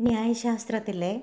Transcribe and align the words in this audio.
ന്യായശാസ്ത്രത്തിലെ 0.00 1.20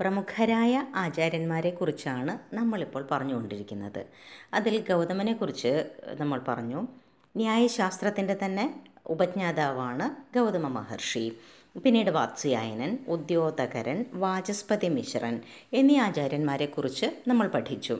പ്രമുഖരായ 0.00 0.86
ആചാര്യന്മാരെക്കുറിച്ചാണ് 0.94 2.54
നമ്മളിപ്പോൾ 2.54 3.08
പറഞ്ഞുകൊണ്ടിരിക്കുന്നത്. 3.10 4.06
അതിൽ 4.54 4.84
ഗൗതമനെക്കുറിച്ച് 4.88 5.90
നമ്മൾ 6.20 6.40
പറഞ്ഞു. 6.48 6.88
ന്യായശാസ്ത്രത്തിന്റെ 7.36 8.36
തന്നെ 8.44 8.80
ഉപജ്ഞാതാവാണ് 9.06 10.38
ഗൗതമ 10.38 10.68
മഹർഷി. 10.68 11.38
പിന്നീട് 11.84 12.10
വാത്സ്യായനൻ 12.10 12.98
ഉദ്യോതകരൻ 13.08 14.04
വാചസ്പതി 14.12 14.88
മിശ്രൻ 14.88 15.40
എന്നീ 15.72 15.98
ആചാര്യന്മാരെക്കുറിച്ച് 15.98 17.06
നമ്മൾ 17.28 17.48
പഠിച്ചു. 17.48 17.98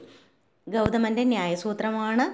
ഗൗതമന്റെ 0.68 1.24
ന്യായസൂത്രമാണ് 1.24 2.26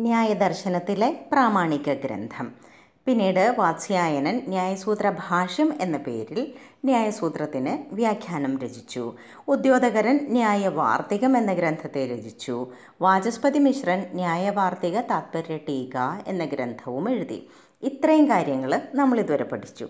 ന്യായദർശനത്തിലെ 0.00 1.28
പ്രാമാണിക 1.32 1.94
ഗ്രന്ഥം. 1.94 2.75
പിന്നീട് 3.06 3.54
വാത്സ്യായനൻ 3.58 4.42
ന്യായസൂത്ര 4.48 5.12
ഭാഷ്യം 5.28 5.74
എന്ന 5.80 5.96
പേരിൽ 5.96 6.52
ന്യായസൂത്രത്തിന് 6.84 7.94
വ്യാഖ്യാനം 7.94 8.58
രചിച്ചു. 8.58 9.14
ഉദ്യോതകരൻ 9.48 10.26
ന്യായവാർത്തികം 10.28 11.36
എന്ന 11.36 11.52
ഗ്രന്ഥത്തെ 11.52 12.06
രചിച്ചു. 12.06 12.66
വാചസ്പതി 13.02 13.58
മിശ്രൻ 13.58 14.06
ന്യായവാർത്തിക 14.12 15.00
താത്പര്യ 15.00 15.56
ടീക 15.56 15.96
എന്ന 16.26 16.44
ഗ്രന്ഥവും 16.44 17.10
എഴുതി. 17.10 17.48
ഇത്രയും 17.82 18.30
കാര്യങ്ങൾ 18.30 18.82
നമ്മൾ 18.94 19.20
ഇതുവരെ 19.20 19.44
പഠിച്ചു. 19.44 19.88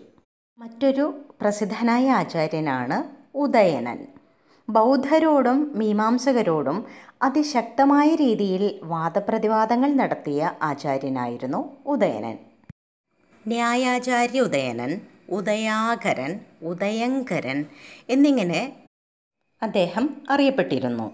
മറ്റൊരു 0.58 1.20
പ്രസിദ്ധനായ 1.40 2.10
ആചാര്യനാണ് 2.10 2.98
ഉദയനൻ. 3.36 4.06
ബൗദ്ധരോടും 4.68 5.78
മീമാംസകരോടും 5.78 6.84
അതിശക്തമായ 7.22 8.14
രീതിയിൽ 8.14 8.80
വാദപ്രതിവാദങ്ങൾ 8.82 9.92
നടത്തിയ 9.92 10.50
ആചാര്യനായിരുന്നു 10.62 11.76
ഉദയനൻ. 11.86 12.55
ന്യായാചാര്യ 13.46 14.40
ഉദയനൻ 14.40 14.92
ഉദയാകരൻ 15.28 16.32
ഉദയങ്കരൻ 16.62 17.58
എന്നിങ്ങനെ 18.08 18.60
അദ്ദേഹം 19.62 20.04
അറിയപ്പെട്ടിരുന്നു. 20.30 21.06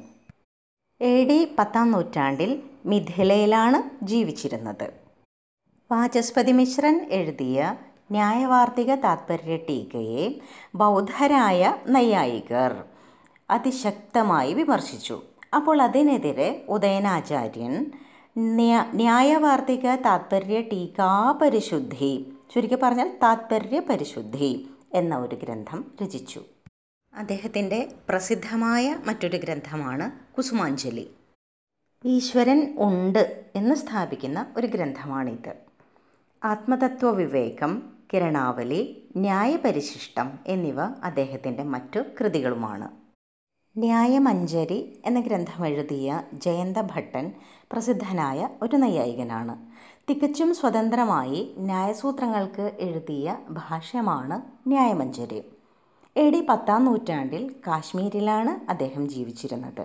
എ 1.00 1.24
ഡി 1.24 1.38
പത്താം 1.58 1.90
നൂറ്റാണ്ടിൽ 1.90 2.50
മിഥിലയിലാണ് 2.86 3.78
ജീവിച്ചിരുന്നത്. 4.02 4.86
വാചസ്പതി 5.90 6.52
മിശ്രൻ 6.52 6.96
എഴുതിയ 7.18 7.58
ന്യായവാർത്തിക 8.10 8.94
താത്പര്യ 8.94 9.56
ടീകയെ 9.68 10.24
ബൗദ്ധരായ 10.74 11.60
നൈയായികർ 11.86 12.72
അതിശക്തമായി 13.50 14.54
വിമർശിച്ചു. 14.54 15.16
അപ്പോൾ 15.54 15.82
അതിനെതിരെ 15.82 16.64
ഉദയനാചാര്യൻ 16.68 17.74
ന്യായവാർത്തിക 18.36 19.94
താത്പര്യ 19.94 20.60
ടീകാപരിശുദ്ധി 20.60 22.34
ചുരുക്കി 22.54 22.74
പറഞ്ഞാൽ 22.74 23.18
താത്പര്യ 23.22 23.80
പരിശുദ്ധി 23.80 24.68
എന്ന 24.94 25.16
ഒരു 25.16 25.34
ഗ്രന്ഥം 25.34 25.84
രചിച്ചു. 26.02 26.40
അദ്ദേഹത്തിന്റെ 27.12 27.94
പ്രസിദ്ധമായ 28.08 28.96
മറ്റൊരു 29.06 29.36
ഗ്രന്ഥമാണ് 29.36 30.34
കുസുമാഞ്ജലി. 30.36 31.06
ഈശ്വരൻ 32.04 32.74
ഉണ്ട് 32.78 33.22
എന്ന് 33.56 33.74
സ്ഥാപിക്കുന്ന 33.74 34.54
ഒരു 34.56 34.66
ഗ്രന്ഥമാണിത്. 34.66 35.52
ആത്മതത്വ 36.42 37.10
വിവേകം 37.10 37.72
കിരണാവലി 38.12 38.82
ന്യായപരിശിഷ്ടം 39.16 40.38
എന്നിവ 40.46 40.80
അദ്ദേഹത്തിന്റെ 40.80 41.62
മറ്റു 41.62 41.98
കൃതികളുമാണ്. 42.20 43.01
ന്യായമഞ്ജരി 43.76 45.00
എന്ന 45.04 45.20
ഗ്രന്ഥം 45.20 45.66
എഴുതിയ 45.66 46.22
ജയന്ത 46.32 46.76
ഭട്ടൻ 46.80 47.32
പ്രസിദ്ധനായ 47.72 48.48
ഒരു 48.62 48.76
നൈയായികനാണ്. 48.76 49.54
തികച്ചും 50.08 50.54
സ്വതന്ത്രമായി 50.54 51.54
ന്യായസൂത്രങ്ങൾക്ക് 51.58 52.72
എഴുതിയ 52.80 53.36
ഭാഷ്യമാണ് 53.50 54.68
ന്യായമഞ്ജരി 54.68 55.40
എ 56.16 56.30
ഡി 56.30 56.46
പത്താം 56.48 56.84
നൂറ്റാണ്ടിൽ 56.84 57.54
കാശ്മീരിലാണ് 57.66 58.70
അദ്ദേഹം 58.70 59.08
ജീവിച്ചിരുന്നത്. 59.08 59.84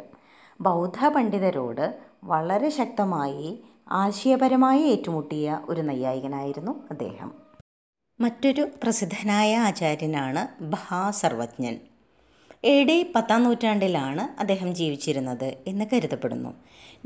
ബൗദ്ധ 0.62 1.08
പണ്ഡിതരോട് 1.08 1.86
വളരെ 2.24 2.70
ശക്തമായി 2.70 3.64
ആശയപരമായി 3.92 4.84
ഏറ്റുമുട്ടിയ 4.84 5.60
ഒരു 5.70 5.82
നൈയായികനായിരുന്നു 5.82 6.76
അദ്ദേഹം. 6.92 7.32
മറ്റൊരു 8.20 8.68
പ്രസിദ്ധനായ 8.84 9.56
ആചാര്യനാണ് 9.56 10.64
മഹാസർവജ്ഞൻ 10.64 11.76
എ 12.64 12.84
ഡി 12.84 13.12
പത്താം 13.16 13.44
നൂറ്റാണ്ടിലാണ് 13.44 14.40
അദ്ദേഹം 14.40 14.76
ജീവിച്ചിരുന്നത് 14.76 15.54
എന്ന് 15.68 15.86
കരുതപ്പെടുന്നു. 15.94 16.54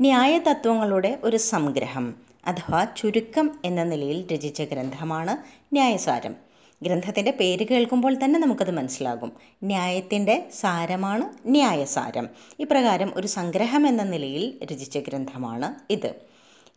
ന്യായതത്വങ്ങളുടെ 0.00 1.18
ഒരു 1.22 1.36
സംഗ്രഹം 1.36 2.14
അഥവാ 2.46 2.86
ചുരുക്കം 2.96 3.58
എന്ന 3.64 3.84
നിലയിൽ 3.84 4.26
രചിച്ച 4.32 4.62
ഗ്രന്ഥമാണ് 4.62 5.36
ന്യായസാരം. 5.74 6.34
ഗ്രന്ഥത്തിന്റെ 6.82 7.30
പേര് 7.30 7.64
കേൾക്കുമ്പോൾ 7.64 8.14
തന്നെ 8.14 8.40
നമുക്കത് 8.40 8.70
മനസ്സിലാകും. 8.70 9.32
ന്യായത്തിന്റെ 9.64 10.48
സാരമാണ് 10.60 11.28
ന്യായസാരം. 11.46 12.28
ഇപ്രകാരം 12.58 13.12
ഒരു 13.16 13.26
സംഗ്രഹം 13.26 13.86
എന്ന 13.86 14.02
നിലയിൽ 14.02 14.58
രചിച്ച 14.72 14.98
ഗ്രന്ഥമാണ് 14.98 15.92
ഇത്. 15.92 16.14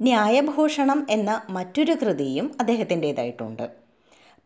ന്യായഭൂഷണം 0.02 1.08
എന്ന 1.10 1.42
മറ്റൊരു 1.50 1.94
കൃതിയും 1.94 2.56
അദ്ദേഹത്തിന്റേതായിട്ടുണ്ട് 2.60 3.85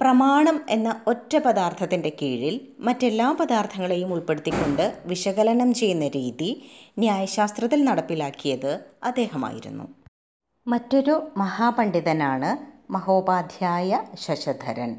പ്രമാണം 0.02 0.62
എന്ന 0.70 1.02
ഒറ്റ 1.08 1.38
പദാർത്ഥത്തിന്റെ 1.38 2.12
കീഴിൽ 2.22 2.68
മറ്റെല്ലാ 2.80 3.32
പദാർത്ഥങ്ങളെയും 3.32 4.14
ഉൾപ്പെടുത്തിക്കൊണ്ട് 4.14 4.98
വിശകലനം 5.06 5.74
ചെയ്യുന്ന 5.74 6.08
രീതി 6.08 6.68
ന്യായശാസ്ത്രത്തിൽ 7.00 7.84
നടപ്പിലാക്കിയത് 7.84 8.80
അദ്ദേഹമായിരുന്നു. 9.04 9.84
മറ്റൊരു 10.68 11.32
മഹാപണ്ഡിതനാണ് 11.38 12.58
മഹോപാധ്യായ 12.92 14.02
ശശധരൻ. 14.20 14.98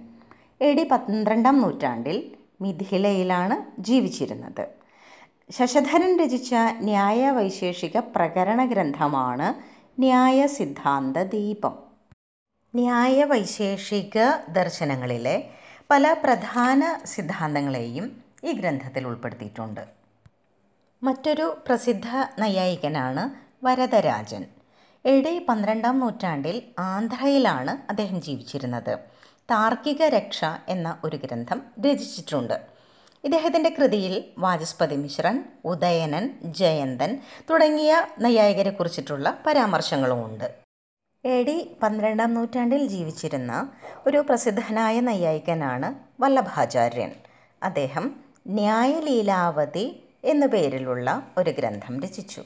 എ 0.61 0.73
ഡി 0.73 0.85
പന്ത്രണ്ടാം 0.85 1.63
നൂറ്റാണ്ടിൽ 1.63 2.37
മിഥിലയിലാണ് 2.61 3.83
ജീവിച്ചിരുന്നത്. 3.83 4.69
ശശധരൻ 5.51 6.25
രചിച്ച 6.25 6.55
ന്യായവൈശേഷിക 6.81 7.99
പ്രകരണ 7.99 8.65
ഗ്രന്ഥമാണ് 8.65 9.55
ന്യായ 10.01 10.47
സിദ്ധാന്ത 10.47 11.17
ദീപം 11.17 11.90
ന്യായവൈശേഷിക 12.75 14.19
ദർശനങ്ങളിലെ 14.49 15.51
പല 15.91 16.13
പ്രധാന 16.13 16.97
സിദ്ധാന്തങ്ങളെയും 17.05 18.25
ഈ 18.45 18.53
ഗ്രന്ഥത്തിൽ 18.53 19.07
ഉൾപ്പെടുത്തിയിട്ടുണ്ട്. 19.07 19.81
മറ്റൊരു 21.03 21.63
പ്രസിദ്ധ 21.67 22.07
നൈയായികനാണ് 22.39 23.25
വരദരാജൻ. 23.65 24.45
എ 25.05 25.47
പന്ത്രണ്ടാം 25.49 25.99
നൂറ്റാണ്ടിൽ 25.99 26.63
ആന്ധ്രയിലാണ് 26.79 27.91
അദ്ദേഹം 27.91 28.23
ജീവിച്ചിരുന്നത്. 28.23 28.99
താർക്കിക 29.51 30.03
രക്ഷ 30.03 30.45
എന്ന 30.69 30.99
ഒരു 31.05 31.17
ഗ്രന്ഥം 31.17 31.63
രചിച്ചിട്ടുണ്ട്. 31.81 32.61
ഇദ്ദേഹത്തിന്റെ 33.25 33.75
കൃതിയിൽ 33.79 34.25
വാചസ്പതി 34.39 34.97
മിശ്രൻ 34.97 35.45
ഉദയനൻ 35.65 36.31
ജയന്തൻ 36.45 37.21
തുടങ്ങിയ 37.51 38.07
നൈയായികരെ 38.21 38.71
കുറിച്ചിട്ടുള്ള 38.71 39.43
പരാമർശങ്ങളുമുണ്ട്. 39.47 40.70
എ 41.25 41.43
ഡി 41.43 41.77
പന്ത്രണ്ടാം 41.83 42.35
നൂറ്റാണ്ടിൽ 42.35 42.87
ജീവിച്ചിരുന്ന 42.87 43.73
ഒരു 44.07 44.19
പ്രസിദ്ധനായ 44.19 45.01
നൈയായികനാണ് 45.01 45.89
വല്ലഭാചാര്യൻ. 46.23 47.11
അദ്ദേഹം 47.63 48.15
ന്യായലീലാവതി 48.47 50.03
എന്നു 50.25 50.47
പേരിലുള്ള 50.47 51.09
ഒരു 51.39 51.51
ഗ്രന്ഥം 51.51 52.01
രചിച്ചു. 52.03 52.43